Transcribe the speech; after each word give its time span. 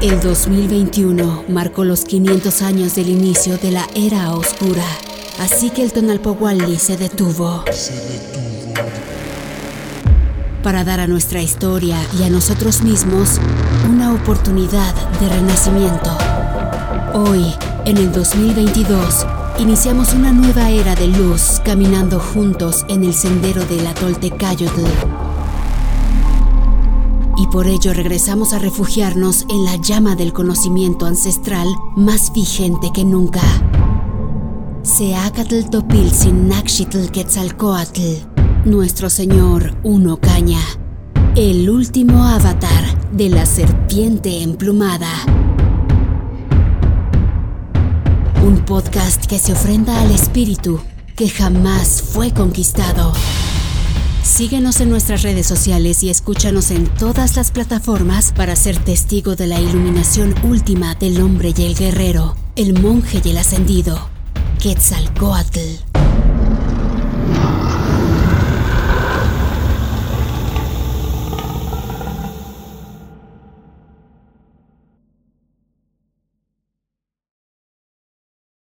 El 0.00 0.20
2021 0.20 1.46
marcó 1.48 1.82
los 1.82 2.04
500 2.04 2.62
años 2.62 2.94
del 2.94 3.08
inicio 3.08 3.58
de 3.58 3.72
la 3.72 3.84
era 3.96 4.32
oscura, 4.32 4.84
así 5.40 5.70
que 5.70 5.82
el 5.82 5.92
Tonalpohualli 5.92 6.76
se 6.76 6.96
detuvo. 6.96 7.64
Para 10.62 10.84
dar 10.84 11.00
a 11.00 11.08
nuestra 11.08 11.42
historia 11.42 11.96
y 12.16 12.22
a 12.22 12.30
nosotros 12.30 12.82
mismos 12.82 13.40
una 13.90 14.14
oportunidad 14.14 14.94
de 15.18 15.28
renacimiento. 15.30 16.16
Hoy, 17.14 17.52
en 17.84 17.96
el 17.96 18.12
2022, 18.12 19.26
iniciamos 19.58 20.14
una 20.14 20.30
nueva 20.30 20.70
era 20.70 20.94
de 20.94 21.08
luz 21.08 21.60
caminando 21.64 22.20
juntos 22.20 22.86
en 22.88 23.02
el 23.02 23.14
sendero 23.14 23.64
de 23.64 23.82
la 23.82 23.94
Toltecayotl 23.94 25.17
y 27.38 27.46
por 27.46 27.68
ello 27.68 27.94
regresamos 27.94 28.52
a 28.52 28.58
refugiarnos 28.58 29.46
en 29.48 29.64
la 29.64 29.76
llama 29.76 30.16
del 30.16 30.32
conocimiento 30.32 31.06
ancestral 31.06 31.68
más 31.96 32.32
vigente 32.32 32.90
que 32.92 33.04
nunca. 33.04 33.40
Seacatl 34.82 35.70
Topilzin 35.70 36.48
Naxitl 36.48 37.10
Quetzalcoatl, 37.10 38.00
nuestro 38.64 39.08
Señor 39.08 39.76
Uno 39.84 40.18
Caña, 40.18 40.60
el 41.36 41.70
último 41.70 42.24
avatar 42.24 43.12
de 43.12 43.28
la 43.28 43.46
serpiente 43.46 44.42
emplumada. 44.42 45.10
Un 48.44 48.64
podcast 48.64 49.26
que 49.26 49.38
se 49.38 49.52
ofrenda 49.52 50.00
al 50.00 50.10
espíritu 50.10 50.80
que 51.14 51.28
jamás 51.28 52.02
fue 52.02 52.32
conquistado. 52.32 53.12
Síguenos 54.28 54.82
en 54.82 54.90
nuestras 54.90 55.22
redes 55.22 55.46
sociales 55.46 56.04
y 56.04 56.10
escúchanos 56.10 56.70
en 56.70 56.86
todas 56.86 57.34
las 57.34 57.50
plataformas 57.50 58.32
para 58.32 58.56
ser 58.56 58.76
testigo 58.76 59.36
de 59.36 59.46
la 59.46 59.58
iluminación 59.58 60.34
última 60.44 60.94
del 60.94 61.22
hombre 61.22 61.54
y 61.56 61.64
el 61.64 61.74
guerrero, 61.74 62.36
el 62.54 62.78
monje 62.78 63.22
y 63.24 63.30
el 63.30 63.38
ascendido, 63.38 64.10
Quetzalcoatl. 64.62 65.87